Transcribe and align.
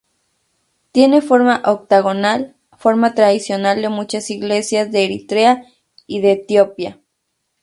Tiene 0.91 1.21
forma 1.21 1.61
octagonal, 1.63 2.55
forma 2.75 3.13
tradicional 3.13 3.83
de 3.83 3.89
muchas 3.89 4.31
iglesias 4.31 4.91
de 4.91 5.03
Eritrea 5.05 5.67
y 6.07 6.21
de 6.21 6.31
Etiopía. 6.31 6.99